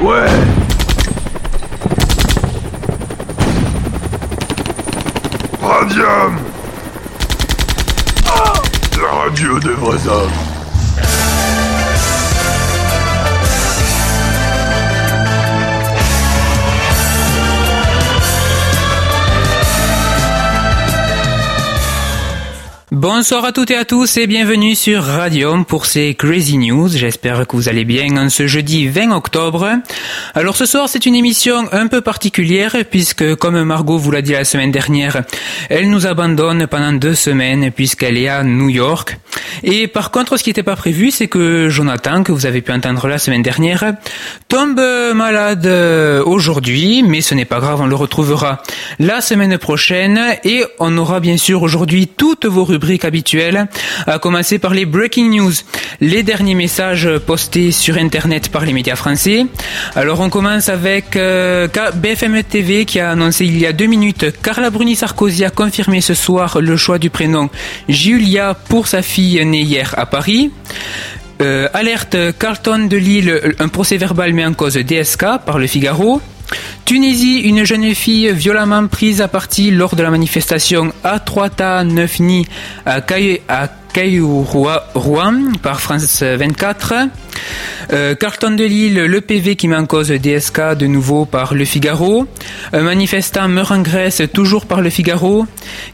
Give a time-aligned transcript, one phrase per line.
[0.00, 0.26] Ouais.
[5.62, 6.38] Radium.
[9.00, 10.53] La radio des vrais hommes
[23.06, 26.88] Bonsoir à toutes et à tous et bienvenue sur Radium pour ces Crazy News.
[26.88, 29.68] J'espère que vous allez bien en ce jeudi 20 octobre.
[30.34, 34.32] Alors ce soir c'est une émission un peu particulière puisque comme Margot vous l'a dit
[34.32, 35.22] la semaine dernière,
[35.68, 39.18] elle nous abandonne pendant deux semaines puisqu'elle est à New York.
[39.62, 42.72] Et par contre ce qui n'était pas prévu c'est que Jonathan, que vous avez pu
[42.72, 43.96] entendre la semaine dernière,
[44.48, 44.80] tombe
[45.14, 45.66] malade
[46.24, 48.62] aujourd'hui, mais ce n'est pas grave, on le retrouvera
[48.98, 53.66] la semaine prochaine et on aura bien sûr aujourd'hui toutes vos rubriques habituelle,
[54.06, 55.52] à commencer par les breaking news,
[56.00, 59.46] les derniers messages postés sur Internet par les médias français.
[59.94, 64.26] Alors on commence avec euh, BFM TV qui a annoncé il y a deux minutes
[64.42, 67.48] Carla Bruni Sarkozy a confirmé ce soir le choix du prénom
[67.88, 70.50] Julia pour sa fille née hier à Paris.
[71.42, 76.20] Euh, alerte Carlton de Lille, un procès verbal met en cause DSK par le Figaro.
[76.84, 82.46] Tunisie, une jeune fille violemment prise à partie lors de la manifestation A3Ta 9 Ni
[82.84, 83.00] à
[83.94, 86.94] Caillou-Rouen par France 24.
[87.92, 91.64] Euh, Carton de Lille, le PV qui met en cause DSK de nouveau par Le
[91.64, 92.26] Figaro.
[92.72, 95.46] Un manifestant meurt en Grèce toujours par Le Figaro.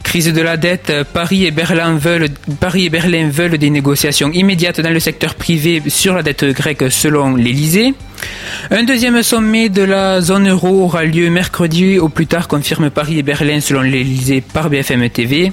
[0.02, 4.80] Crise de la dette, Paris et Berlin veulent, Paris et Berlin veulent des négociations immédiates
[4.80, 7.94] dans le secteur privé sur la dette grecque selon l'Elysée.
[8.70, 13.18] Un deuxième sommet de la zone euro aura lieu mercredi au plus tard, confirme Paris
[13.18, 15.52] et Berlin selon l'Elysée par BFM TV.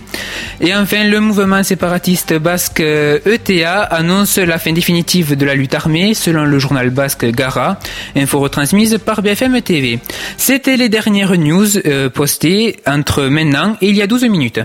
[0.62, 6.14] Et enfin, le mouvement séparatiste basque ETA annonce la fin définitive de la lutte armée
[6.14, 7.80] selon le journal basque Gara,
[8.16, 10.00] info retransmise par BFM TV.
[10.38, 14.60] C'était les dernières news euh, postées entre maintenant et il y a 12 minutes.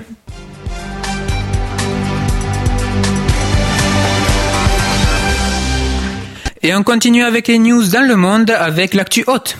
[6.64, 9.56] Et on continue avec les news dans le monde avec l'actu haute.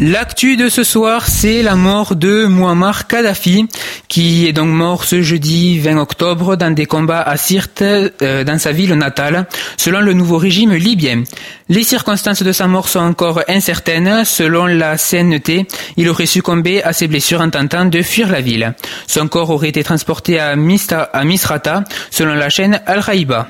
[0.00, 3.68] L'actu de ce soir, c'est la mort de Muammar Kadhafi,
[4.08, 8.58] qui est donc mort ce jeudi 20 octobre dans des combats à Sirte, euh, dans
[8.58, 11.22] sa ville natale, selon le nouveau régime libyen.
[11.68, 14.24] Les circonstances de sa mort sont encore incertaines.
[14.24, 15.66] Selon la CNT,
[15.96, 18.74] il aurait succombé à ses blessures en tentant de fuir la ville.
[19.06, 23.48] Son corps aurait été transporté à, Misrata, selon la chaîne Al-Raïba.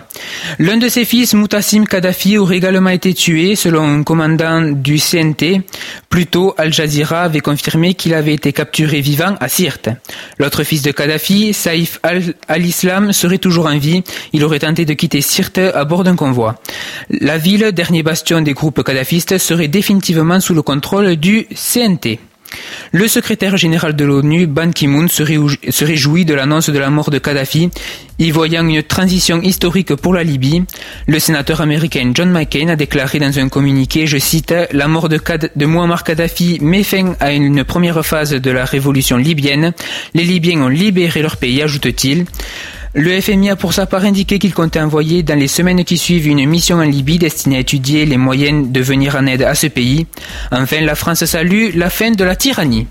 [0.61, 5.63] L'un de ses fils, Mutassim Kadhafi, aurait également été tué, selon un commandant du CNT.
[6.56, 9.88] Al Jazeera avait confirmé qu'il avait été capturé vivant à Sirte.
[10.38, 12.00] L'autre fils de Kadhafi, Saïf
[12.48, 14.03] al-Islam, serait toujours en vie.
[14.32, 16.56] Il aurait tenté de quitter Sirte à bord d'un convoi.
[17.10, 22.19] La ville, dernier bastion des groupes kadhafistes, serait définitivement sous le contrôle du CNT.
[22.93, 25.23] Le secrétaire général de l'ONU, Ban Ki-moon, se,
[25.85, 27.71] réjouit de l'annonce de la mort de Kadhafi,
[28.19, 30.65] y voyant une transition historique pour la Libye.
[31.07, 35.19] Le sénateur américain John McCain a déclaré dans un communiqué, je cite, La mort de,
[35.57, 39.73] de Muammar Kadhafi met fin à une première phase de la révolution libyenne.
[40.15, 42.27] Les Libyens ont libéré leur pays, ajoute-t-il.
[42.95, 46.27] Le FMI a pour sa part indiqué qu'il comptait envoyer dans les semaines qui suivent
[46.27, 49.69] une mission en Libye destinée à étudier les moyens de venir en aide à ce
[49.69, 50.07] pays.
[50.51, 52.87] Enfin, la France salue la fin de la tyrannie.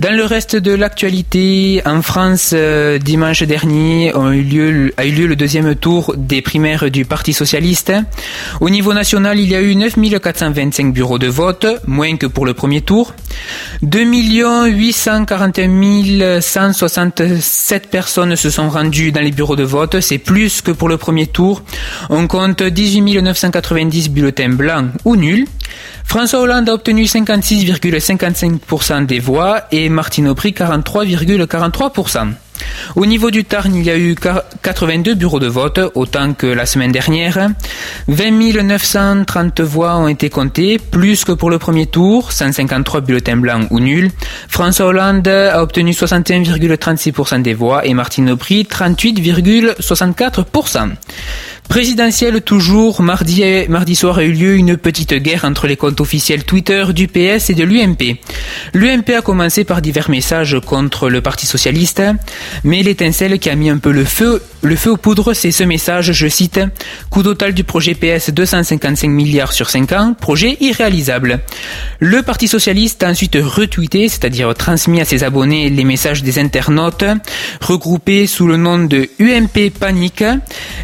[0.00, 5.76] Dans le reste de l'actualité, en France, euh, dimanche dernier, a eu, lieu, le deuxième
[5.76, 7.92] tour des primaires du Parti Socialiste.
[8.60, 12.54] Au niveau national, il y a eu 9425 bureaux de vote, moins que pour le
[12.54, 13.14] premier tour.
[13.82, 20.70] 2 841 167 personnes se sont rendues dans les bureaux de vote, c'est plus que
[20.70, 21.62] pour le premier tour.
[22.08, 25.46] On compte 18 990 bulletins blancs ou nuls.
[26.04, 32.34] François Hollande a obtenu 56,55% des voix et Martine Aubry 43,43%.
[32.96, 36.66] Au niveau du Tarn, il y a eu 82 bureaux de vote, autant que la
[36.66, 37.48] semaine dernière.
[38.08, 43.66] 20 930 voix ont été comptées, plus que pour le premier tour, 153 bulletins blancs
[43.70, 44.10] ou nuls.
[44.48, 50.90] François Hollande a obtenu 61,36% des voix et Martine Aubry 38,64%.
[51.68, 56.44] Présidentielle toujours, mardi, mardi soir a eu lieu une petite guerre entre les comptes officiels
[56.44, 58.18] Twitter du PS et de l'UMP.
[58.74, 62.02] L'UMP a commencé par divers messages contre le Parti Socialiste,
[62.62, 65.62] mais l'étincelle qui a mis un peu le feu Le feu aux poudres, c'est ce
[65.62, 66.58] message, je cite,
[67.10, 71.40] coût total du projet PS 255 milliards sur 5 ans, projet irréalisable.
[71.98, 77.04] Le Parti Socialiste a ensuite retweeté, c'est-à-dire transmis à ses abonnés les messages des internautes,
[77.60, 80.24] regroupés sous le nom de UMP Panique,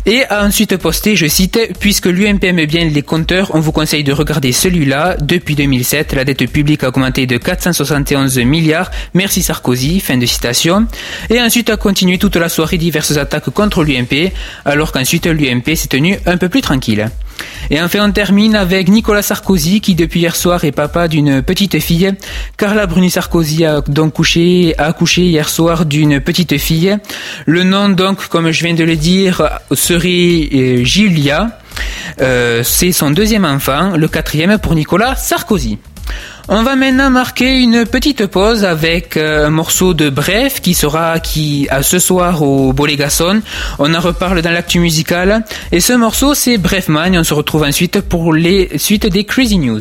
[0.04, 4.04] et a ensuite posté, je cite, puisque l'UMP aime bien les compteurs, on vous conseille
[4.04, 5.16] de regarder celui-là.
[5.22, 8.90] Depuis 2007, la dette publique a augmenté de 471 milliards.
[9.14, 10.00] Merci Sarkozy.
[10.00, 10.86] Fin de citation.
[11.30, 14.32] Et ensuite a continué toute la soirée diverses attaques contre l'UMP,
[14.64, 17.08] alors qu'ensuite l'UMP s'est tenu un peu plus tranquille.
[17.70, 21.78] Et enfin, on termine avec Nicolas Sarkozy, qui depuis hier soir est papa d'une petite
[21.78, 22.12] fille.
[22.56, 26.96] Carla Bruni Sarkozy a donc couché, a accouché hier soir d'une petite fille.
[27.46, 31.58] Le nom, donc, comme je viens de le dire, serait euh, Julia.
[32.20, 35.78] Euh, c'est son deuxième enfant, le quatrième pour Nicolas Sarkozy.
[36.52, 41.20] On va maintenant marquer une petite pause avec euh, un morceau de Bref qui sera
[41.20, 43.40] qui à ce soir au Bolégason.
[43.78, 45.44] On en reparle dans l'actu musical.
[45.70, 49.58] Et ce morceau c'est Brefman et on se retrouve ensuite pour les suites des Crazy
[49.58, 49.80] News.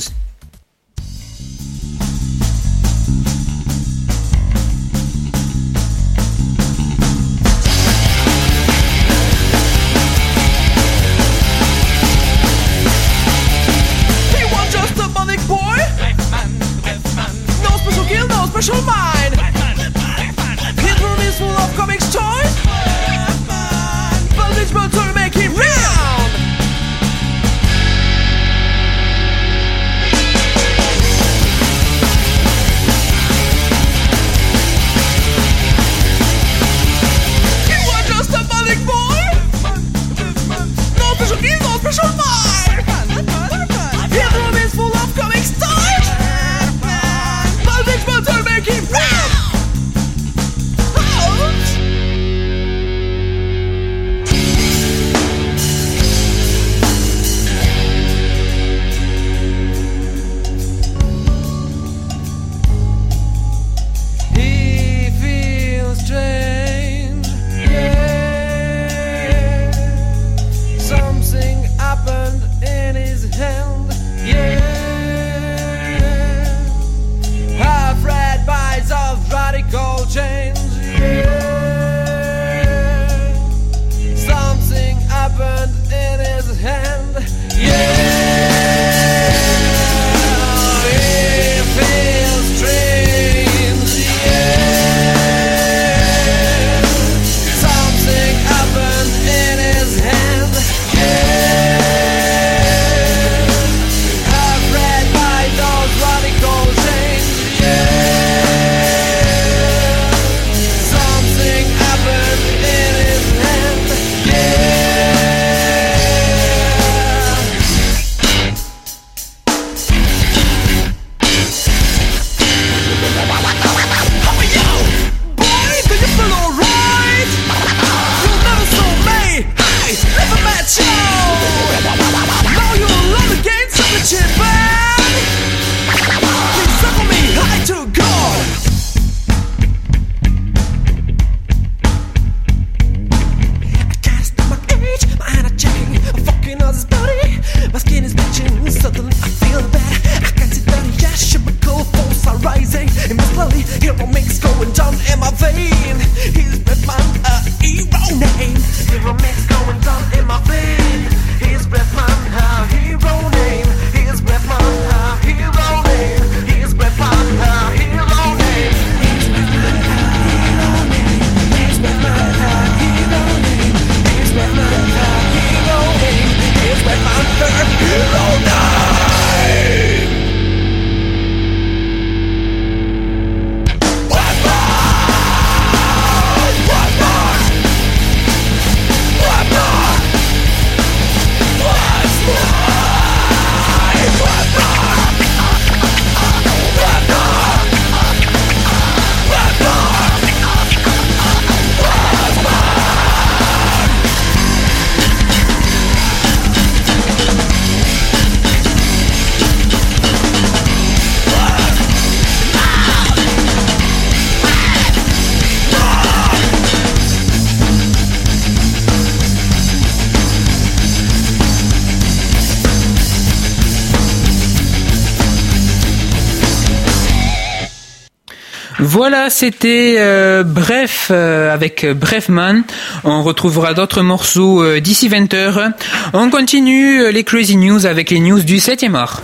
[229.11, 232.61] Voilà, c'était euh, Bref euh, avec Brefman.
[233.03, 235.71] On retrouvera d'autres morceaux euh, d'ici 20h.
[236.13, 239.23] On continue euh, les Crazy News avec les news du 7e art.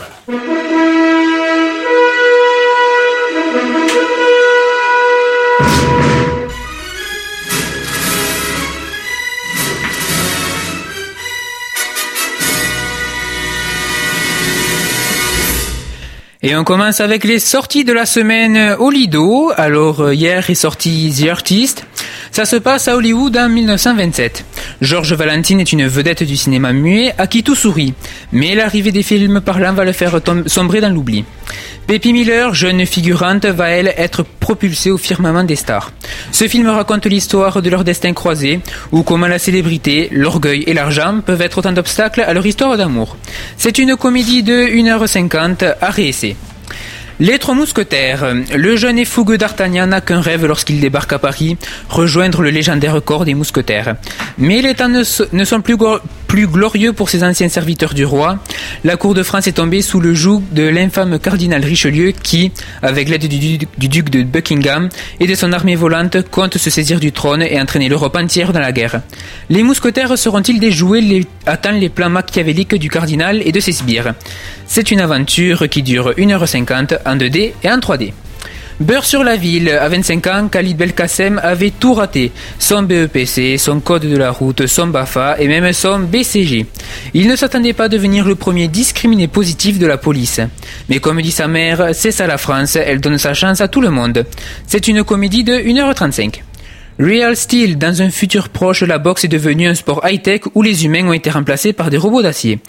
[16.47, 19.51] Et on commence avec les sorties de la semaine au Lido.
[19.57, 21.87] Alors euh, hier est sorti The Artist.
[22.35, 24.43] Ça se passe à Hollywood en 1927.
[24.81, 27.93] George Valentine est une vedette du cinéma muet à qui tout sourit.
[28.33, 31.23] Mais l'arrivée des films parlants va le faire sombrer dans l'oubli.
[31.87, 35.93] Peppy Miller, jeune figurante, va elle être propulsée au firmament des stars.
[36.33, 38.59] Ce film raconte l'histoire de leur destin croisé,
[38.91, 43.15] ou comment la célébrité, l'orgueil et l'argent peuvent être autant d'obstacles à leur histoire d'amour.
[43.55, 46.35] C'est une comédie de 1h50 à réessayer.
[47.21, 48.33] Les Trois Mousquetaires.
[48.53, 51.55] Le jeune et fougueux d'Artagnan n'a qu'un rêve lorsqu'il débarque à Paris,
[51.87, 53.95] rejoindre le légendaire corps des Mousquetaires.
[54.37, 57.93] Mais les temps ne, so- ne sont plus, glo- plus glorieux pour ces anciens serviteurs
[57.93, 58.39] du roi.
[58.83, 63.07] La cour de France est tombée sous le joug de l'infâme cardinal Richelieu qui, avec
[63.07, 64.89] l'aide du, du- du duc de Buckingham
[65.21, 68.59] et de son armée volante, compte se saisir du trône et entraîner l'Europe entière dans
[68.59, 68.99] la guerre.
[69.49, 74.13] Les Mousquetaires seront-ils déjoués les, attend les plans machiavéliques du cardinal et de ses sbires?
[74.67, 78.13] C'est une aventure qui dure 1h50 en 2D et en 3D.
[78.81, 82.33] Beurre sur la ville, à 25 ans, Khalid Belkacem avait tout raté.
[82.59, 86.65] Son BEPC, son code de la route, son BAFA et même son BCG.
[87.13, 90.41] Il ne s'attendait pas à devenir le premier discriminé positif de la police.
[90.89, 93.79] Mais comme dit sa mère, c'est ça la France, elle donne sa chance à tout
[93.79, 94.25] le monde.
[94.67, 96.41] C'est une comédie de 1h35.
[96.97, 100.85] Real Steel, dans un futur proche, la boxe est devenue un sport high-tech où les
[100.85, 102.59] humains ont été remplacés par des robots d'acier.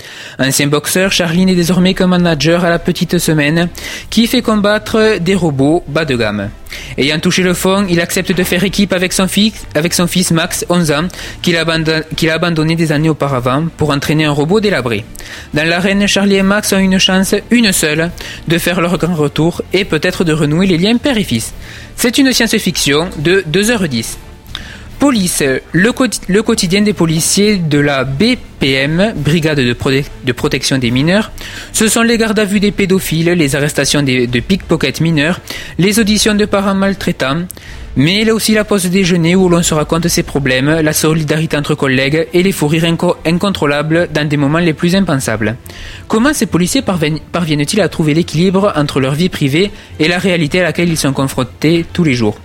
[0.40, 3.68] Ancien boxeur, Charlie n'est désormais qu'un manager à la petite semaine
[4.10, 6.50] qui fait combattre des robots bas de gamme.
[6.98, 11.08] Ayant touché le fond, il accepte de faire équipe avec son fils, Max, 11 ans,
[11.40, 15.04] qu'il a, abandonné, abandonné des années auparavant pour entraîner un robot délabré.
[15.54, 18.10] Dans l'arène, Charlie et Max ont une chance, une seule,
[18.48, 21.54] de faire leur grand retour et peut-être de renouer les liens père et fils.
[21.96, 24.16] C'est une science-fiction de 2h10.
[24.98, 30.78] Police, le, quoti- le quotidien des policiers de la BPM, Brigade de, Prote- de protection
[30.78, 31.32] des mineurs.
[31.72, 35.40] Ce sont les gardes à vue des pédophiles, les arrestations de pickpocket mineurs,
[35.78, 37.42] les auditions de parents maltraitants,
[37.96, 40.92] mais il y a aussi la pause déjeuner où l'on se raconte ses problèmes, la
[40.92, 45.56] solidarité entre collègues et les fous rires inco- incontrôlables dans des moments les plus impensables.
[46.06, 50.60] Comment ces policiers parviennent- parviennent-ils à trouver l'équilibre entre leur vie privée et la réalité
[50.60, 52.36] à laquelle ils sont confrontés tous les jours?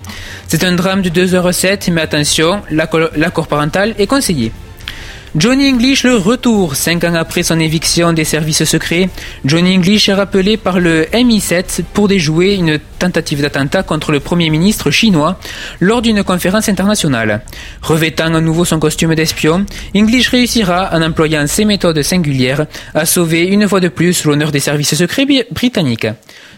[0.48, 4.52] C'est un drame de 2h07, mais attention, l'accord parental est conseillé.
[5.34, 6.76] Johnny English le retour.
[6.76, 9.10] Cinq ans après son éviction des services secrets,
[9.46, 14.50] Johnny English est rappelé par le MI7 pour déjouer une tentative d'attentat contre le Premier
[14.50, 15.40] ministre chinois
[15.80, 17.44] lors d'une conférence internationale.
[17.82, 23.46] Revêtant à nouveau son costume d'espion, English réussira, en employant ses méthodes singulières, à sauver
[23.46, 26.08] une fois de plus l'honneur des services secrets britanniques.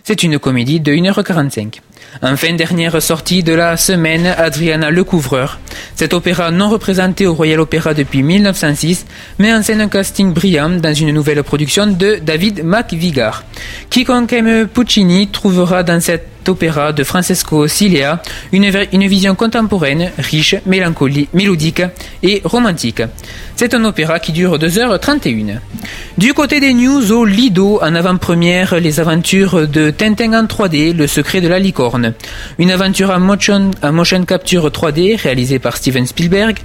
[0.04, 1.80] C'est une comédie de 1h45.
[2.22, 5.60] Enfin, dernière sortie de la semaine, Adriana le Couvreur.
[5.96, 9.06] Cet opéra non représenté au Royal Opera depuis 1906
[9.40, 13.44] met en scène un casting brillant dans une nouvelle production de David McVigar.
[13.90, 18.22] Quiconque aime Puccini trouvera dans cet opéra de Francesco Cilea
[18.52, 21.82] une, une vision contemporaine, riche, mélodique
[22.22, 23.02] et romantique.
[23.56, 25.60] C'est un opéra qui dure 2h31.
[26.18, 31.08] Du côté des news au Lido, en avant-première, les aventures de Tintin en 3D, le
[31.08, 32.14] secret de la licorne.
[32.60, 36.58] Une aventure en motion, en motion capture 3D réalisée par Steven Spielberg,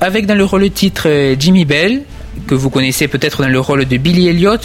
[0.00, 2.02] avec dans le rôle titre Jimmy Bell,
[2.46, 4.58] que vous connaissez peut-être dans le rôle de Billy Elliot,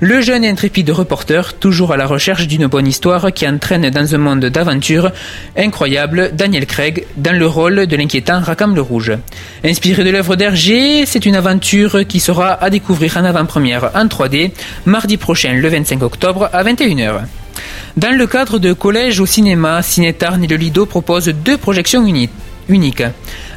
[0.00, 4.14] le jeune et intrépide reporter, toujours à la recherche d'une bonne histoire qui entraîne dans
[4.14, 5.10] un monde d'aventure
[5.56, 9.12] incroyable Daniel Craig dans le rôle de l'inquiétant Rackham le Rouge.
[9.64, 14.52] Inspiré de l'œuvre d'Hergé, c'est une aventure qui sera à découvrir en avant-première en 3D
[14.86, 17.22] mardi prochain le 25 octobre à 21h.
[17.96, 22.30] Dans le cadre de Collège au cinéma, Cinétarn et le Lido proposent deux projections uniques
[22.68, 23.02] unique.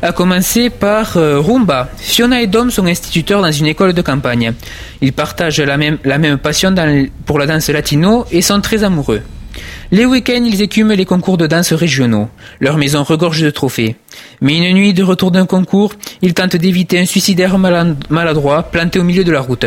[0.02, 1.90] À commencer par euh, Rumba.
[1.98, 4.54] Fiona et Dom sont instituteurs dans une école de campagne.
[5.02, 8.84] Ils partagent la même, la même passion dans- pour la danse latino et sont très
[8.84, 9.22] amoureux.
[9.92, 12.30] Les week-ends, ils écument les concours de danse régionaux.
[12.62, 13.98] Leur maison regorge de trophées.
[14.40, 19.00] Mais une nuit de retour d'un concours, ils tentent d'éviter un suicidaire malad- maladroit planté
[19.00, 19.66] au milieu de la route.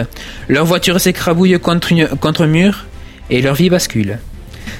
[0.48, 2.86] Leur voiture s'écrabouille contre, une- contre un mur
[3.28, 4.18] et leur vie bascule.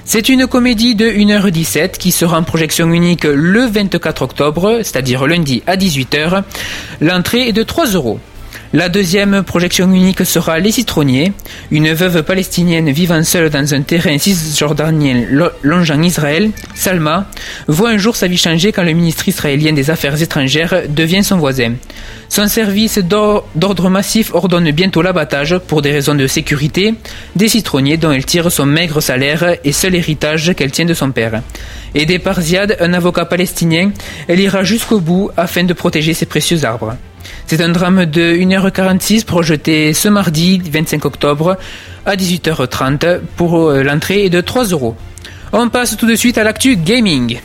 [0.07, 5.63] C'est une comédie de 1h17 qui sera en projection unique le 24 octobre, c'est-à-dire lundi
[5.67, 6.43] à 18h.
[7.01, 8.21] L'entrée est de 3 euros.
[8.75, 11.33] La deuxième projection unique sera Les Citronniers.
[11.71, 15.27] Une veuve palestinienne vivant seule dans un terrain cisjordanien
[15.63, 17.31] longeant Israël, Salma,
[17.69, 21.37] voit un jour sa vie changer quand le ministre israélien des Affaires étrangères devient son
[21.37, 21.75] voisin.
[22.29, 26.95] Son service d'ordre massif ordonne bientôt l'abattage, pour des raisons de sécurité,
[27.37, 31.13] des citronniers dont elle tire son maigre salaire et seul héritage qu'elle tient de son
[31.13, 31.43] père.
[31.95, 33.93] Aidée par Ziad, un avocat palestinien,
[34.27, 36.97] elle ira jusqu'au bout afin de protéger ses précieux arbres.
[37.47, 41.59] C'est un drame de 1h46 projeté ce mardi 25 octobre
[42.07, 44.97] à 18h30 pour euh, l'entrée de 3 euros.
[45.53, 47.39] On passe tout de suite à l'actu gaming.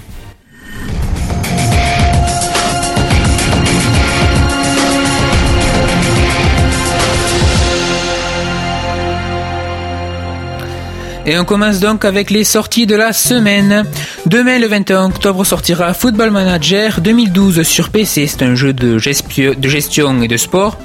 [11.30, 13.86] Et on commence donc avec les sorties de la semaine.
[14.26, 18.26] Demain, le 21 octobre, sortira Football Manager 2012 sur PC.
[18.26, 20.80] C'est un jeu de, gestion et de sport.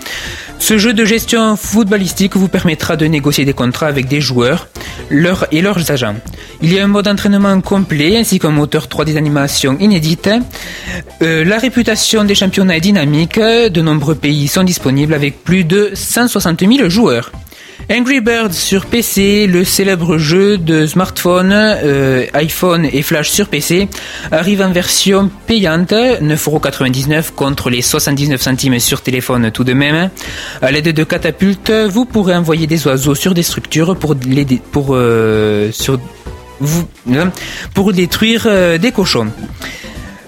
[0.58, 4.68] Ce jeu de gestion footballistique vous permettra de négocier des contrats avec des joueurs
[5.50, 6.16] et leurs agents.
[6.60, 10.28] Il y a un mode d'entraînement complet ainsi qu'un moteur 3D d'animation inédite.
[11.22, 13.40] Euh, la réputation des championnats est dynamique.
[13.40, 17.32] De nombreux pays sont disponibles avec plus de 160 000 joueurs.
[17.90, 23.88] Angry Birds sur PC, le célèbre jeu de smartphone, euh, iPhone et Flash sur PC,
[24.30, 30.10] arrive en version payante, 9,99€ contre les 79 centimes sur téléphone tout de même.
[30.62, 34.16] À l'aide de catapultes, vous pourrez envoyer des oiseaux sur des structures pour,
[34.94, 35.70] euh,
[37.12, 37.30] hein,
[37.92, 39.28] détruire euh, des cochons.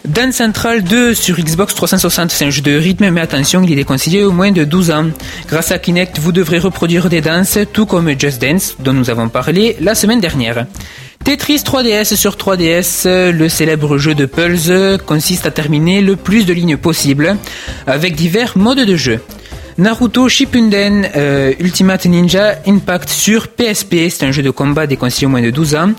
[0.08, 3.76] Dance Central 2 sur Xbox 360, c'est un jeu de rythme, mais attention, il est
[3.76, 5.06] déconseillé au moins de 12 ans.
[5.48, 9.28] Grâce à Kinect, vous devrez reproduire des danses, tout comme Just Dance, dont nous avons
[9.28, 10.66] parlé la semaine dernière.
[11.24, 14.70] Tetris 3DS sur 3DS, le célèbre jeu de Pulse,
[15.04, 17.36] consiste à terminer le plus de lignes possible,
[17.88, 19.20] avec divers modes de jeu.
[19.78, 25.30] Naruto Shippuden euh, Ultimate Ninja Impact sur PSP, c'est un jeu de combat déconseillé au
[25.30, 25.90] moins de 12 ans.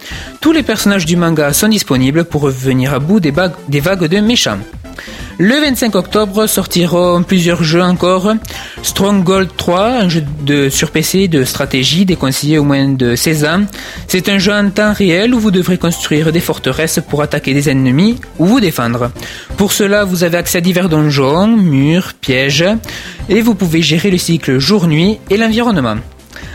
[0.42, 4.58] Tous les personnages du manga sont disponibles pour revenir à bout des vagues de méchants.
[5.40, 8.34] Le 25 octobre sortiront plusieurs jeux encore.
[8.82, 13.66] Stronghold 3, un jeu de, sur PC de stratégie déconseillé au moins de 16 ans.
[14.08, 17.70] C'est un jeu en temps réel où vous devrez construire des forteresses pour attaquer des
[17.70, 19.12] ennemis ou vous défendre.
[19.58, 22.66] Pour cela, vous avez accès à divers donjons, murs, pièges,
[23.30, 25.98] et vous pouvez gérer le cycle jour-nuit et l'environnement.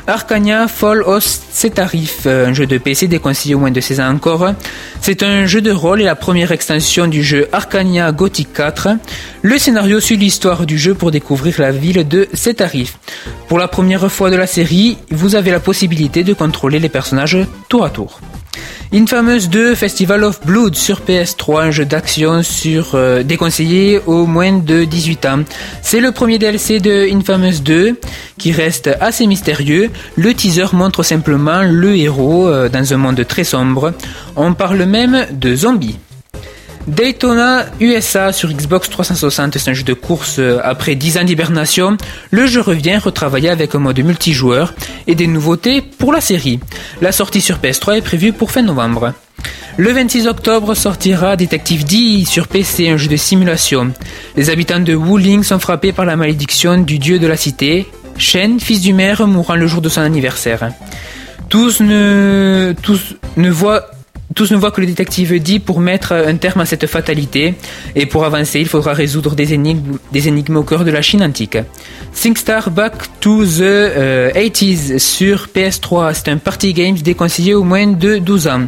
[0.06, 4.08] Arcania Fall Host Cetarif, euh, un jeu de PC déconseillé au moins de 16 ans
[4.08, 4.52] encore.
[5.00, 8.88] C'est un jeu de rôle et la première extension du jeu Arcania Gothic 4.
[9.42, 12.98] Le scénario suit l'histoire du jeu pour découvrir la ville de Cetarif.
[13.48, 17.38] Pour la première fois de la série, vous avez la possibilité de contrôler les personnages
[17.68, 18.20] tour à tour.
[18.94, 24.52] Infamous 2 Festival of Blood sur PS3, un jeu d'action sur euh, déconseillé aux moins
[24.52, 25.44] de 18 ans.
[25.80, 27.98] C'est le premier DLC de Infamous 2
[28.38, 29.90] qui reste assez mystérieux.
[30.16, 33.92] Le teaser montre simplement le héros euh, dans un monde très sombre.
[34.36, 35.98] On parle même de zombies.
[36.88, 41.96] Daytona USA sur Xbox 360, c'est un jeu de course euh, après 10 ans d'hibernation.
[42.32, 44.74] Le jeu revient retravaillé avec un mode multijoueur
[45.06, 46.58] et des nouveautés pour la série.
[47.00, 49.14] La sortie sur PS3 est prévue pour fin novembre.
[49.76, 53.92] Le 26 octobre sortira Detective D sur PC, un jeu de simulation.
[54.36, 57.86] Les habitants de Wuling sont frappés par la malédiction du dieu de la cité,
[58.18, 60.72] Shen, fils du maire, mourant le jour de son anniversaire.
[61.48, 62.74] Tous ne
[63.50, 63.86] voient
[64.34, 67.54] tous ne voient que le détective dit pour mettre un terme à cette fatalité,
[67.94, 71.58] et pour avancer, il faudra résoudre des énigmes, au cœur de la Chine antique.
[72.12, 73.60] SingStar Back to the
[74.34, 78.66] 80s euh, sur PS3, c'est un party game déconseillé au moins de 12 ans.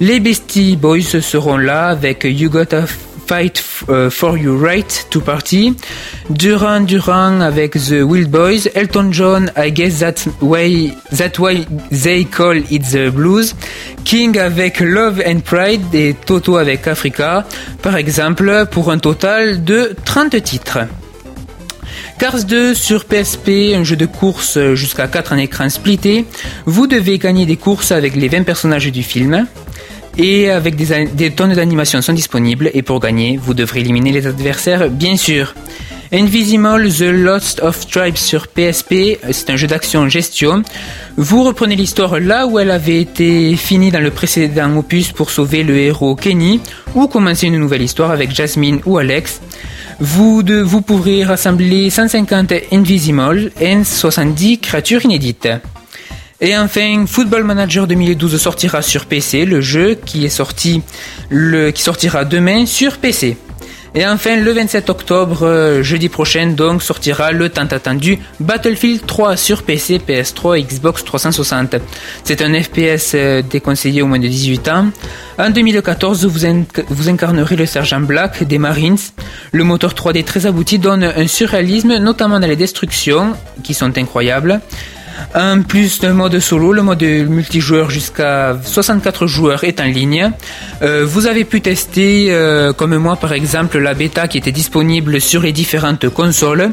[0.00, 2.84] Les Beastie Boys seront là avec You Gotta
[3.26, 5.74] Fight uh, for Your Right to Party,
[6.30, 12.24] Duran Duran avec The Wild Boys, Elton John, I Guess That's Why, that why They
[12.24, 13.54] Call It The Blues,
[14.04, 17.44] King avec Love and Pride et Toto avec Africa,
[17.82, 20.78] par exemple, pour un total de 30 titres.
[22.18, 26.24] Cars 2 sur PSP, un jeu de course jusqu'à 4 en écran splitté.
[26.64, 29.46] Vous devez gagner des courses avec les 20 personnages du film
[30.18, 34.88] et avec des, tonnes d'animations sont disponibles et pour gagner, vous devrez éliminer les adversaires
[34.90, 35.54] bien sûr.
[36.12, 40.62] Invisible The Lost of Tribes sur PSP, c'est un jeu d'action gestion.
[41.16, 45.64] Vous reprenez l'histoire là où elle avait été finie dans le précédent opus pour sauver
[45.64, 46.60] le héros Kenny
[46.94, 49.40] ou commencer une nouvelle histoire avec Jasmine ou Alex.
[49.98, 55.48] Vous, vous pourrez rassembler 150 Invisible et 70 créatures inédites.
[56.40, 60.82] Et enfin, Football Manager 2012 sortira sur PC, le jeu qui est sorti,
[61.30, 63.38] le, qui sortira demain sur PC.
[63.94, 69.38] Et enfin, le 27 octobre, euh, jeudi prochain, donc, sortira le tant attendu Battlefield 3
[69.38, 71.76] sur PC, PS3 Xbox 360.
[72.22, 74.90] C'est un FPS euh, déconseillé au moins de 18 ans.
[75.38, 76.46] En 2014, vous,
[76.90, 78.98] vous incarnerez le sergent Black des Marines.
[79.52, 84.60] Le moteur 3D très abouti donne un surréalisme, notamment dans les destructions, qui sont incroyables.
[85.34, 90.30] En plus d'un mode solo, le mode multijoueur jusqu'à 64 joueurs est en ligne.
[90.82, 95.20] Euh, vous avez pu tester, euh, comme moi par exemple, la bêta qui était disponible
[95.20, 96.70] sur les différentes consoles.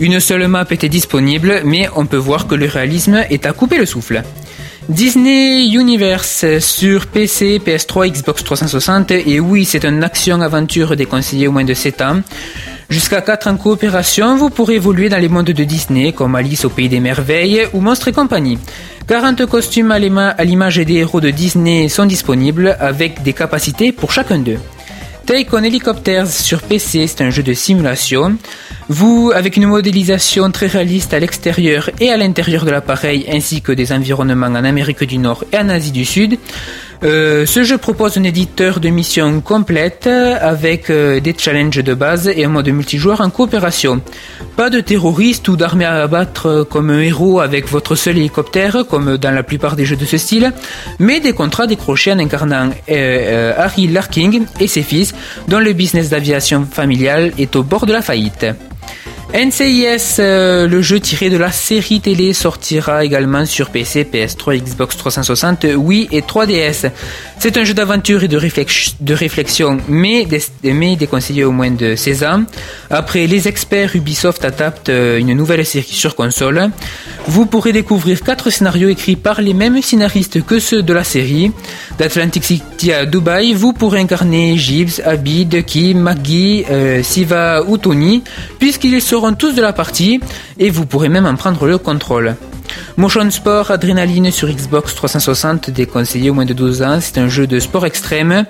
[0.00, 3.78] Une seule map était disponible, mais on peut voir que le réalisme est à couper
[3.78, 4.22] le souffle.
[4.88, 11.64] Disney Universe sur PC, PS3, Xbox 360 et oui, c'est une action-aventure déconseillée au moins
[11.64, 12.20] de 7 ans.
[12.90, 16.68] Jusqu'à 4 en coopération, vous pourrez évoluer dans les mondes de Disney comme Alice au
[16.70, 18.58] Pays des Merveilles ou Monstres et compagnie.
[19.08, 23.90] 40 costumes à l'ima- à l'image des héros de Disney sont disponibles avec des capacités
[23.92, 24.58] pour chacun d'eux.
[25.26, 28.36] Take Helicopters sur PC, c'est un jeu de simulation.
[28.90, 33.72] Vous, avec une modélisation très réaliste à l'extérieur et à l'intérieur de l'appareil, ainsi que
[33.72, 36.36] des environnements en Amérique du Nord et en Asie du Sud,
[37.04, 42.28] euh, ce jeu propose un éditeur de mission complète avec euh, des challenges de base
[42.28, 44.00] et un mode multijoueur en coopération.
[44.56, 48.84] Pas de terroristes ou d'armées à abattre euh, comme un héros avec votre seul hélicoptère,
[48.88, 50.52] comme dans la plupart des jeux de ce style,
[50.98, 55.14] mais des contrats décrochés en incarnant Harry Larking et ses fils,
[55.48, 58.46] dont le business d'aviation familial est au bord de la faillite.
[59.34, 64.96] NCIS, euh, le jeu tiré de la série télé, sortira également sur PC, PS3, Xbox
[64.96, 66.92] 360, Wii et 3DS.
[67.40, 70.24] C'est un jeu d'aventure et de, réflex- de réflexion, mais,
[70.62, 72.44] déconseillé au moins de 16 ans.
[72.90, 76.70] Après les experts, Ubisoft adapte euh, une nouvelle série sur console.
[77.26, 81.50] Vous pourrez découvrir quatre scénarios écrits par les mêmes scénaristes que ceux de la série.
[81.98, 88.22] D'Atlantic City à Dubaï, vous pourrez incarner Gibbs, Abid, Kim, Maggie, euh, Siva ou Tony,
[88.60, 90.20] puisqu'ils seront tous de la partie,
[90.58, 92.36] et vous pourrez même en prendre le contrôle.
[92.96, 97.46] Motion Sport Adrenaline sur Xbox 360, déconseillé au moins de 12 ans, c'est un jeu
[97.46, 98.44] de sport extrême.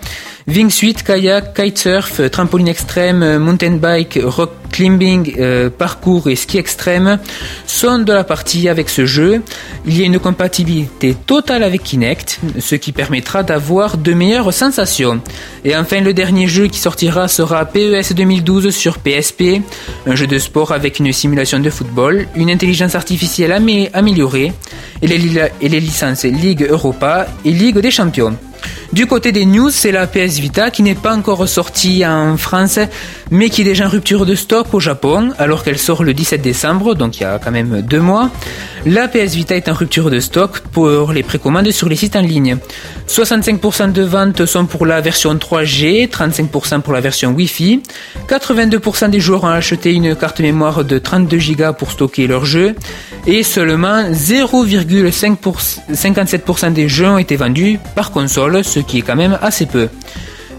[0.46, 7.18] Wingsuit, kayak, kitesurf, trampoline extrême, mountain bike, rock climbing, euh, parcours et ski extrême
[7.66, 9.40] sont de la partie avec ce jeu.
[9.86, 15.22] Il y a une compatibilité totale avec Kinect, ce qui permettra d'avoir de meilleures sensations.
[15.64, 19.62] Et enfin, le dernier jeu qui sortira sera PES 2012 sur PSP,
[20.06, 24.52] un jeu de sport avec une simulation de football, une intelligence artificielle amé- améliorée
[25.00, 28.36] et les licences Ligue Europa et Ligue des Champions.
[28.94, 32.78] Du côté des news, c'est la PS Vita qui n'est pas encore sortie en France,
[33.32, 36.40] mais qui est déjà en rupture de stock au Japon, alors qu'elle sort le 17
[36.40, 38.30] décembre, donc il y a quand même deux mois.
[38.86, 42.20] La PS Vita est en rupture de stock pour les précommandes sur les sites en
[42.20, 42.58] ligne.
[43.08, 47.80] 65% de ventes sont pour la version 3G, 35% pour la version Wi-Fi.
[48.28, 52.74] 82% des joueurs ont acheté une carte mémoire de 32 Go pour stocker leurs jeux.
[53.26, 59.66] Et seulement 0,57% des jeux ont été vendus par console, qui est quand même assez
[59.66, 59.88] peu.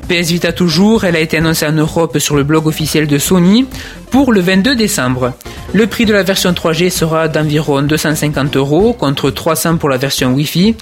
[0.07, 3.65] PS Vita toujours, elle a été annoncée en Europe sur le blog officiel de Sony
[4.11, 5.33] pour le 22 décembre.
[5.73, 10.31] Le prix de la version 3G sera d'environ 250 euros contre 300 pour la version
[10.33, 10.75] Wi-Fi.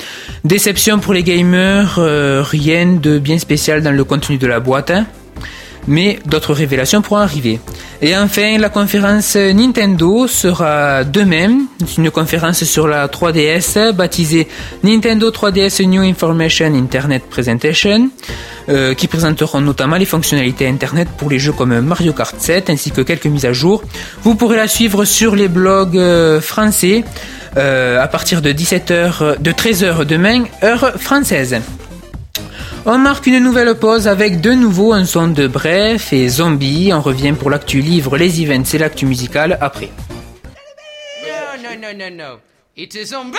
[0.43, 4.91] Déception pour les gamers, euh, rien de bien spécial dans le contenu de la boîte.
[5.87, 7.59] Mais d'autres révélations pourront arriver.
[8.01, 11.65] Et enfin, la conférence Nintendo sera demain,
[11.97, 14.47] une conférence sur la 3DS baptisée
[14.83, 18.09] Nintendo 3DS New Information Internet Presentation,
[18.69, 22.91] euh, qui présenteront notamment les fonctionnalités Internet pour les jeux comme Mario Kart 7 ainsi
[22.91, 23.83] que quelques mises à jour.
[24.23, 27.03] Vous pourrez la suivre sur les blogs euh, français
[27.57, 31.61] euh, à partir de 17h, de 13h demain, heure française.
[32.85, 36.91] On marque une nouvelle pause avec de nouveau un son de Bref et Zombie.
[36.93, 39.89] On revient pour l'actu livre, les events et l'actu musical après.
[41.23, 42.39] No, no, no, no, no.
[42.75, 43.31] It is on.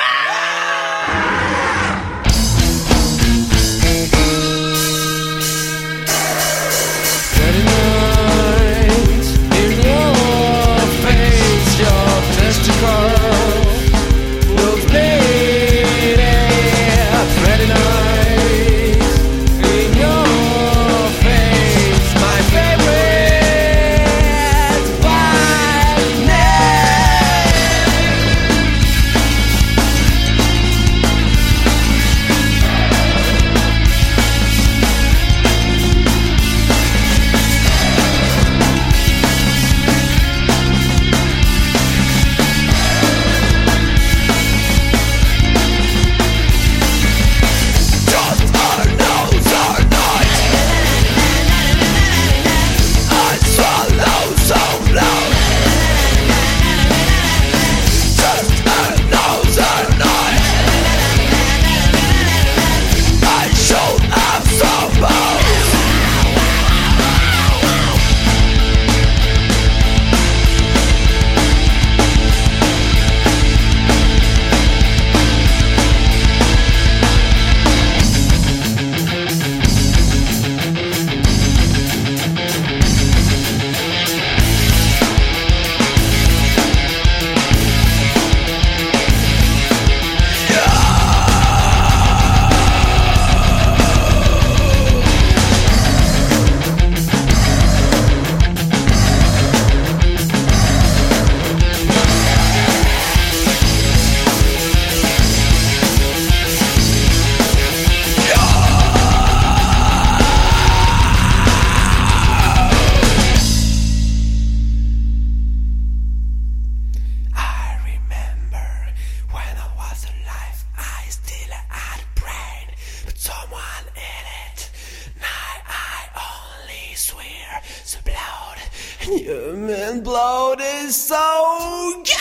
[129.00, 132.14] Human blood is so good.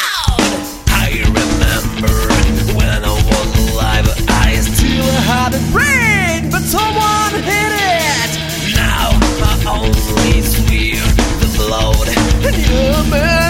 [0.90, 2.12] I remember
[2.76, 8.76] when I was alive, I still Had it brain, but someone hit it.
[8.76, 11.00] now I only swear
[11.40, 12.08] the blood.
[12.54, 13.43] Human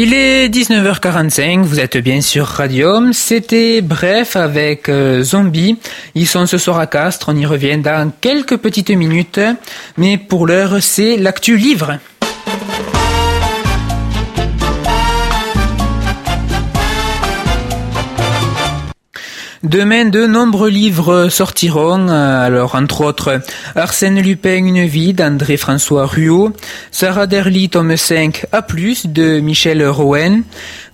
[0.00, 3.12] Il est 19h45, vous êtes bien sur Radium.
[3.12, 5.76] C'était bref avec euh, Zombie.
[6.14, 9.40] Ils sont ce soir à Castres, on y revient dans quelques petites minutes.
[9.96, 11.98] Mais pour l'heure, c'est l'actu livre.
[19.64, 22.08] Demain, de nombreux livres sortiront.
[22.08, 23.40] euh, Alors, entre autres,
[23.74, 26.52] Arsène Lupin, Une vie d'André François Ruot,
[26.92, 30.44] Sarah Derly, tome 5, A+, de Michel Rowen,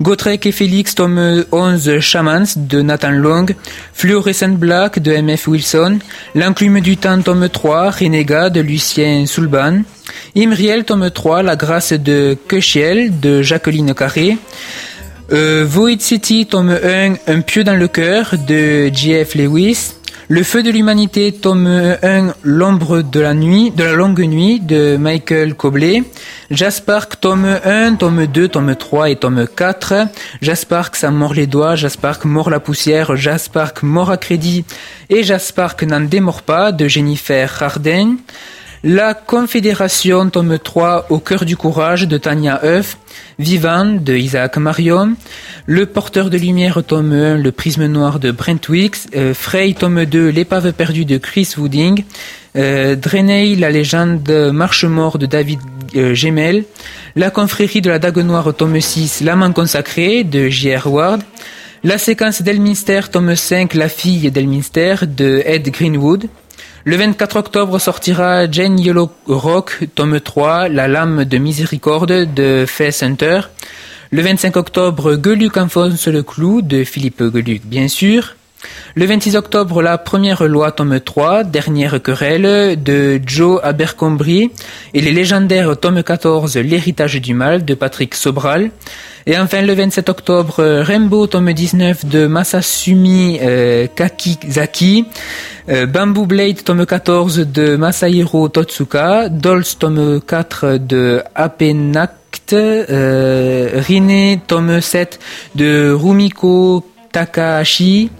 [0.01, 3.47] Gotrek et Félix, tome 11, Chamans, de Nathan Long,
[3.93, 5.47] Fluorescent Black, de M.F.
[5.49, 5.99] Wilson,
[6.35, 9.83] L'enclume du temps, tome 3, Renégat, de Lucien Soulban,
[10.37, 14.39] Imriel, tome 3, La grâce de Köchiel, de Jacqueline Carré,
[15.33, 19.35] euh, Void City, tome 1, Un pieu dans le cœur de J.F.
[19.35, 19.95] Lewis.
[20.29, 24.97] Le feu de l'humanité, tome 1, L'ombre de la nuit, de la longue nuit de
[24.97, 26.03] Michael Cobley.
[26.51, 30.09] Jaspark, tome 1, tome 2, tome 3 et tome 4.
[30.41, 31.75] Jaspark, ça mord les doigts.
[31.75, 33.17] Jaspark, mord la poussière.
[33.17, 34.65] Jaspark, mord à crédit.
[35.11, 38.17] Et Jaspark n'en démord pas de Jennifer Harden.
[38.87, 42.99] La Confédération, tome 3, Au cœur du courage de Tania Huff,
[43.39, 45.15] Vivant de Isaac Marion,
[45.65, 50.05] Le porteur de lumière, tome 1, Le prisme noir de Brent Wicks, euh, Frey, tome
[50.05, 52.05] 2, L'épave perdue de Chris Wooding,
[52.57, 52.95] euh,
[53.57, 55.61] la légende Marche-mort de David
[55.97, 56.67] euh, Gemmel,
[57.17, 60.93] La confrérie de la dague noire, tome 6, L'amant consacré de J.R.
[60.93, 61.23] Ward,
[61.85, 66.29] la séquence d'Elminster, tome 5, La fille d'Elminster de Ed Greenwood,
[66.87, 73.03] le 24 octobre sortira Jane Yellow Rock, tome 3, La lame de miséricorde de Fess
[73.03, 73.41] Hunter.
[74.11, 78.37] Le 25 octobre, Geluc enfonce le clou de Philippe Geluc, bien sûr.
[78.95, 84.51] Le 26 octobre, la première loi tome 3, dernière querelle de Joe Abercrombie
[84.95, 88.71] et les légendaires tome 14, l'héritage du mal de Patrick Sobral.
[89.27, 95.07] Et enfin, le 27 octobre, Rainbow tome 19 de Masasumi euh, Kakizaki,
[95.71, 103.81] euh, Bamboo Blade tome 14 de Masahiro Totsuka, Dolls tome 4 de Apenact, euh,
[104.47, 105.19] tome 7
[105.55, 108.11] de Rumiko Takahashi,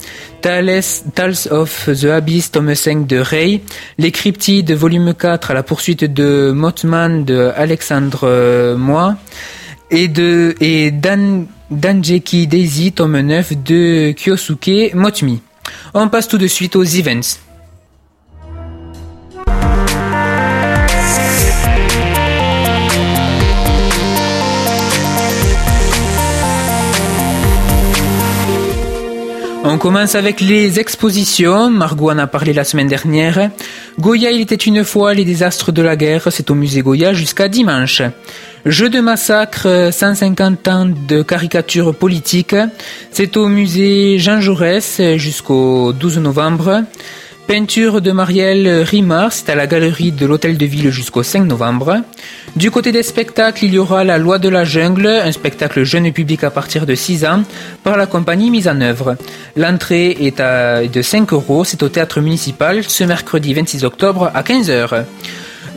[0.45, 3.63] Tales, of the Abyss, tome 5 de Rei,
[3.97, 9.17] Les Cryptides, volume 4, à la poursuite de Mothman de Alexandre euh, Moi,
[9.91, 15.41] et de et Dan, Danjeki Daisy, tome 9 de Kyosuke Motmi.
[15.95, 17.39] On passe tout de suite aux events.
[29.85, 31.69] Commence avec les expositions.
[31.69, 33.51] Margot en a parlé la semaine dernière.
[34.01, 36.29] Goya, il était une fois les désastres de la guerre.
[36.31, 38.01] C'est au musée Goya jusqu'à dimanche.
[38.65, 42.57] Jeu de massacre, 150 ans de caricature politique.
[43.11, 46.85] C'est au musée Jean Jaurès jusqu'au 12 novembre.
[47.47, 52.01] Peinture de Marielle Rimard, c'est à la galerie de l'Hôtel de Ville jusqu'au 5 novembre.
[52.57, 56.11] Du côté des spectacles, il y aura La Loi de la Jungle, un spectacle jeune
[56.11, 57.43] public à partir de 6 ans,
[57.83, 59.17] par la compagnie mise en œuvre.
[59.57, 65.05] L'entrée est de 5 euros, c'est au théâtre municipal ce mercredi 26 octobre à 15h.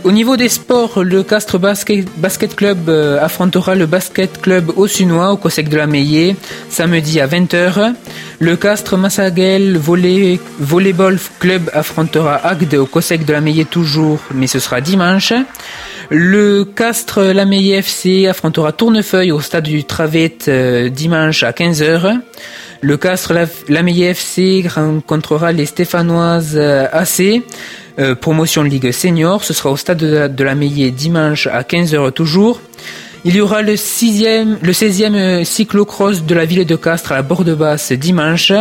[0.08, 5.36] Au niveau des sports, le Castres Basket, Club euh, affrontera le Basket Club Ossunois au
[5.36, 6.38] COSEC de la Meillée
[6.70, 7.94] samedi à 20h.
[8.40, 14.48] Le Castres Massaguel Volley, Volleyball Club affrontera Agde au COSEC de la Meillée toujours, mais
[14.48, 15.34] ce sera dimanche.
[16.10, 22.18] Le Castres Lameillé FC affrontera Tournefeuille au stade du Travette euh, dimanche à 15h.
[22.80, 23.34] Le Castres
[23.68, 27.44] Lameillé FC rencontrera les Stéphanoises euh, AC.
[28.00, 29.44] Euh, promotion Ligue Senior.
[29.44, 32.62] Ce sera au stade de la, de dimanche à 15h toujours.
[33.26, 37.22] Il y aura le, sixième, le 16e cyclocross de la ville de Castres à la
[37.24, 38.54] Borde Basse dimanche.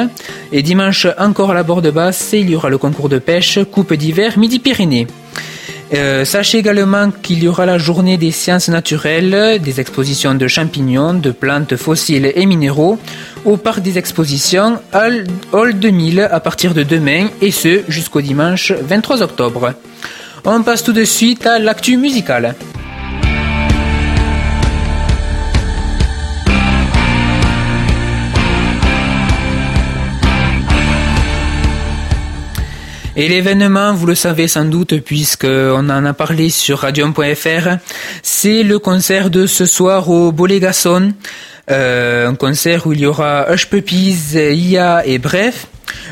[0.52, 3.92] Et dimanche encore à la Borde Basse, il y aura le concours de pêche Coupe
[3.92, 5.06] d'hiver Midi-Pyrénées.
[5.94, 11.14] Euh, sachez également qu'il y aura la journée des sciences naturelles, des expositions de champignons,
[11.14, 12.98] de plantes fossiles et minéraux
[13.44, 18.72] au parc des expositions Hall Hall 2000 à partir de demain et ce jusqu'au dimanche
[18.72, 19.74] 23 octobre.
[20.44, 22.54] On passe tout de suite à l'actu musicale.
[33.18, 37.78] Et l'événement, vous le savez sans doute puisque on en a parlé sur radium.fr,
[38.22, 41.14] c'est le concert de ce soir au Bolégason.
[41.70, 45.66] Euh, un concert où il y aura Hush Puppies, IA et bref.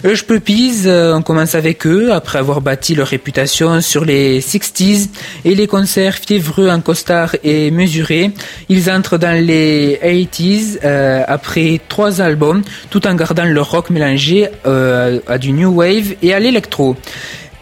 [0.05, 5.09] Hush Puppies, euh, on commence avec eux après avoir bâti leur réputation sur les 60s
[5.45, 8.33] et les concerts fiévreux en costard et mesurés.
[8.69, 14.49] Ils entrent dans les 80s euh, après trois albums tout en gardant leur rock mélangé
[14.67, 16.97] euh, à du new wave et à l'électro.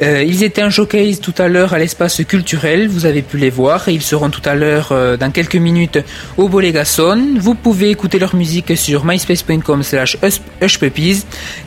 [0.02, 3.50] Euh, ils étaient en showcase tout à l'heure à l'espace culturel, vous avez pu les
[3.50, 5.98] voir, ils seront tout à l'heure euh, dans quelques minutes
[6.36, 7.36] au Bolégason.
[7.38, 10.18] Vous pouvez écouter leur musique sur myspace.com slash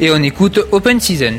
[0.01, 1.35] et on écoute Open Season.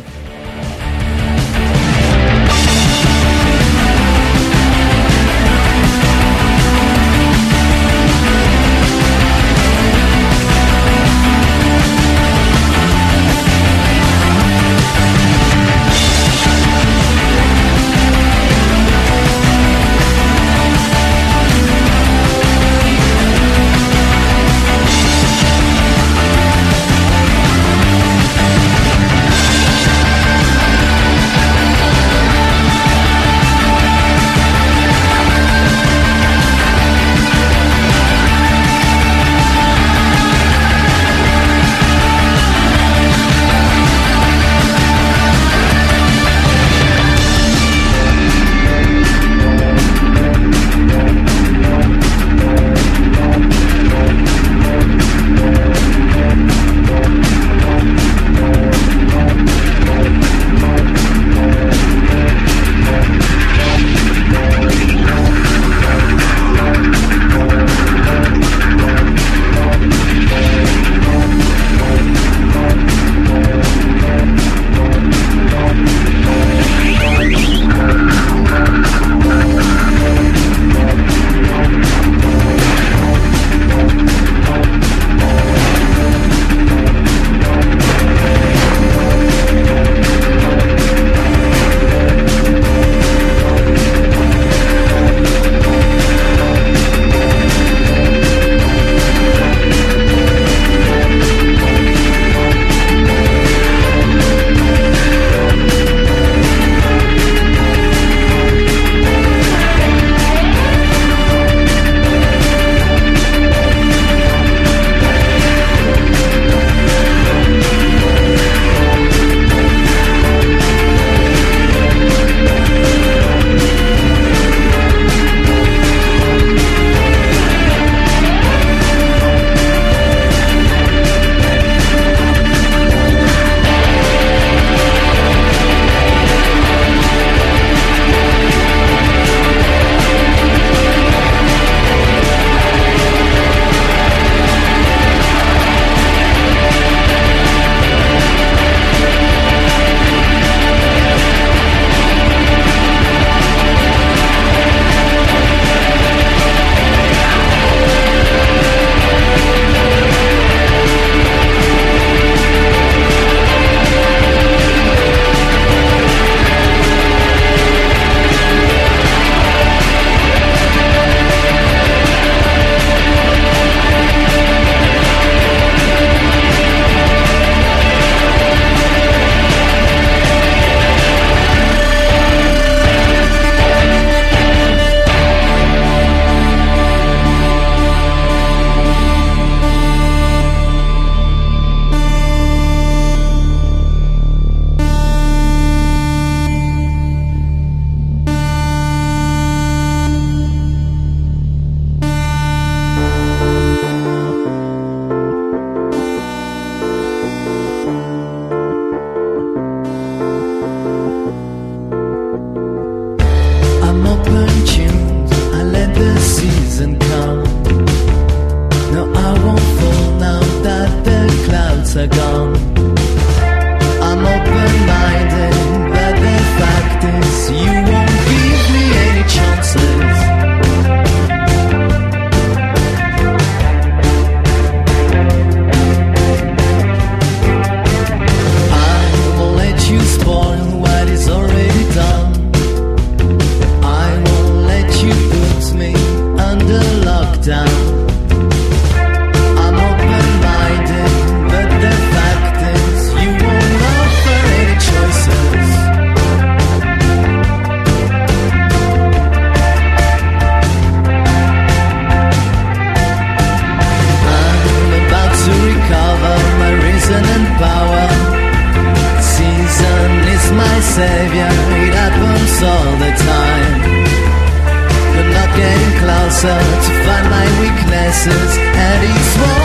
[276.48, 278.50] answer to find my weaknesses.
[278.58, 279.55] And he's one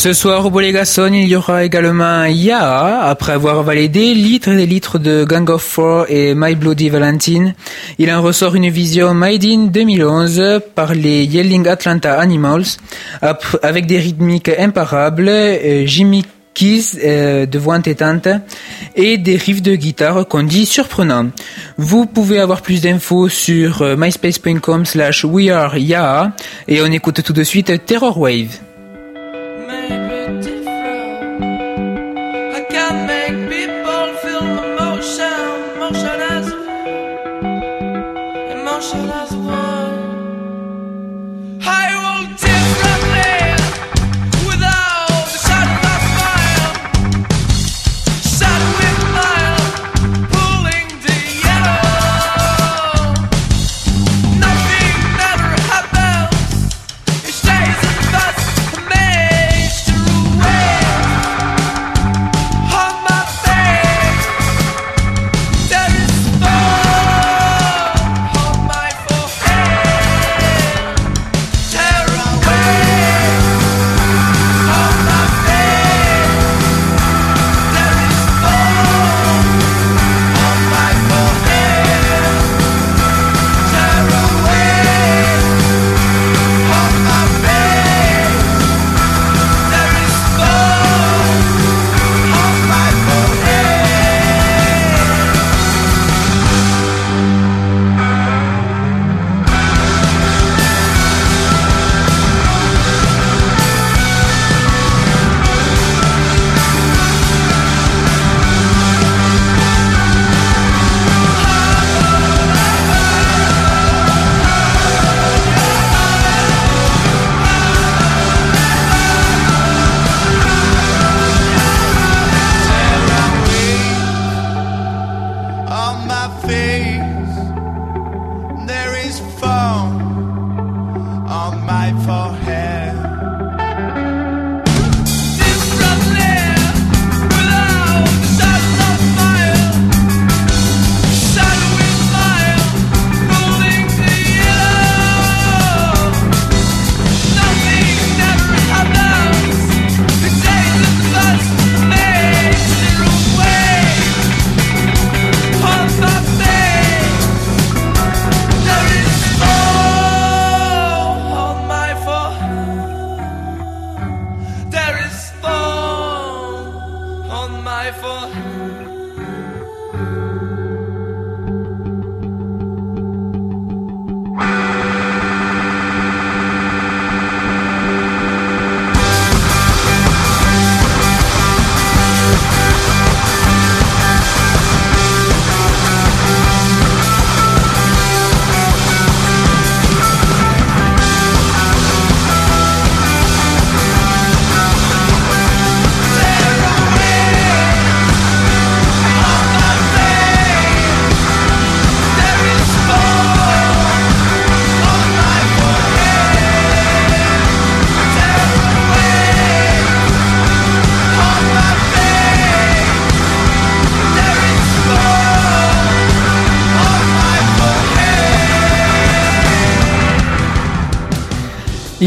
[0.00, 4.98] Ce soir au Bolégason, il y aura également Yaa, après avoir validé litres et litres
[4.98, 7.54] de Gang of Four et My Bloody Valentine.
[7.98, 12.78] Il en ressort une vision Made in 2011 par les Yelling Atlanta Animals,
[13.62, 16.24] avec des rythmiques imparables, euh, Jimmy
[16.54, 18.28] Keys euh, de voix entêtante
[18.96, 21.28] et des riffs de guitare qu'on dit surprenants.
[21.76, 26.32] Vous pouvez avoir plus d'infos sur euh, myspace.com slash weareyaa
[26.68, 28.69] et on écoute tout de suite Terror Wave.
[29.70, 29.99] man.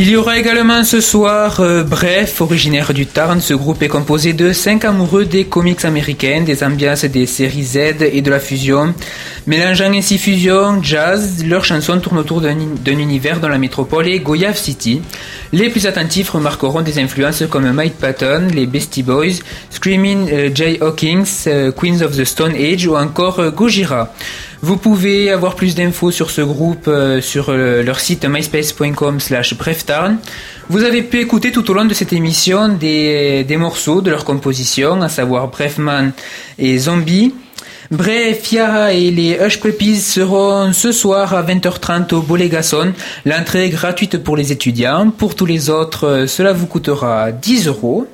[0.06, 3.40] Il y aura également ce soir euh, Bref, originaire du Tarn.
[3.40, 7.78] Ce groupe est composé de cinq amoureux des comics américains, des ambiances des séries Z
[8.02, 8.94] et de la fusion.
[9.48, 14.58] Mélangeant ainsi fusion, jazz, leurs chansons tournent autour d'un univers dont la métropole est Goyave
[14.58, 15.02] City.
[15.54, 19.40] Les plus attentifs remarqueront des influences comme Mike Patton, les Beastie Boys,
[19.70, 24.12] Screaming euh, Jay Hawkins, euh, Queens of the Stone Age ou encore Gojira.
[24.64, 29.56] Vous pouvez avoir plus d'infos sur ce groupe euh, sur euh, leur site myspace.com slash.
[30.70, 34.24] Vous avez pu écouter tout au long de cette émission des, des morceaux de leur
[34.24, 36.12] composition, à savoir Brefman
[36.58, 37.36] et Zombie.
[37.92, 42.94] Bref, Yara et les Hush Puppies seront ce soir à 20h30 au Bolégason.
[43.26, 45.10] L'entrée est gratuite pour les étudiants.
[45.10, 48.08] Pour tous les autres, euh, cela vous coûtera 10 euros.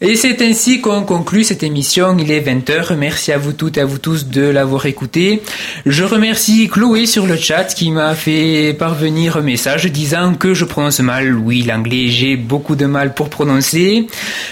[0.00, 2.16] Et c'est ainsi qu'on conclut cette émission.
[2.18, 2.96] Il est 20h.
[2.96, 5.42] Merci à vous toutes et à vous tous de l'avoir écouté.
[5.86, 10.64] Je remercie Chloé sur le chat qui m'a fait parvenir un message disant que je
[10.64, 11.36] prononce mal.
[11.36, 14.08] Oui, l'anglais, j'ai beaucoup de mal pour prononcer.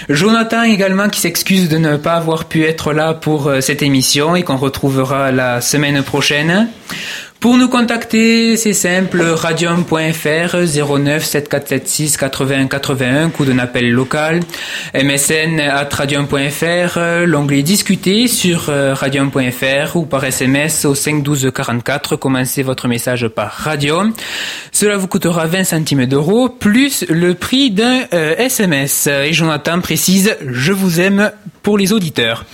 [0.07, 4.35] Jonathan également qui s'excuse de ne pas avoir pu être là pour euh, cette émission
[4.35, 6.69] et qu'on retrouvera la semaine prochaine.
[7.43, 14.39] Pour nous contacter, c'est simple, radium.fr 09 7476 81 81, coup d'un appel local,
[14.93, 22.63] msn at radium.fr, l'onglet discuter sur euh, radium.fr ou par SMS au 512 44, commencez
[22.63, 24.13] votre message par radium.
[24.71, 29.07] Cela vous coûtera 20 centimes d'euros, plus le prix d'un euh, SMS.
[29.07, 31.29] Et Jonathan précise, je vous aime
[31.63, 32.45] pour les auditeurs.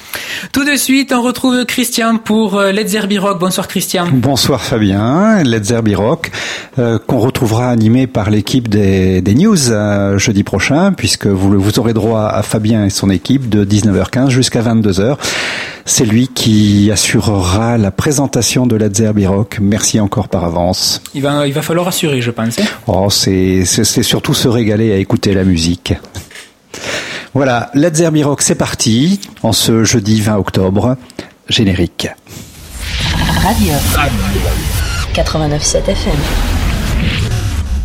[0.53, 3.39] Tout de suite, on retrouve Christian pour euh, Let's Zerbi Rock.
[3.39, 4.07] Bonsoir Christian.
[4.13, 6.29] Bonsoir Fabien, Let's Zerbi Rock,
[6.77, 11.79] euh, qu'on retrouvera animé par l'équipe des, des news euh, jeudi prochain, puisque vous, vous
[11.79, 15.17] aurez droit à Fabien et son équipe de 19h15 jusqu'à 22h.
[15.85, 19.57] C'est lui qui assurera la présentation de Let's Zerbi Rock.
[19.59, 21.01] Merci encore par avance.
[21.15, 22.59] Il va, il va falloir assurer, je pense.
[22.59, 22.63] hein.
[22.85, 25.93] Oh, c'est surtout se régaler à écouter la musique.
[27.33, 30.97] Voilà, Let's Zerbi Rock, c'est parti, en ce jeudi 20 octobre,
[31.47, 32.07] générique.
[33.43, 33.73] Radio.
[35.13, 36.58] 89.7 FM.